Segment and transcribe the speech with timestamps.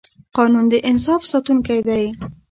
[0.35, 2.03] قانون د انصاف ساتونکی دی